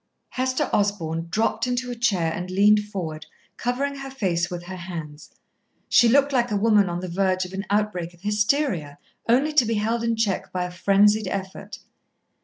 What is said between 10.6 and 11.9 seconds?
a frenzied effort.